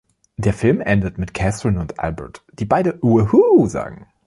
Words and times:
Der 0.35 0.55
Film 0.55 0.81
endet 0.81 1.19
mit 1.19 1.35
Catherine 1.35 1.79
und 1.79 1.99
Albert, 1.99 2.43
die 2.53 2.65
beide 2.65 2.97
„Wahoo!“ 3.03 3.67
sagen. 3.67 4.07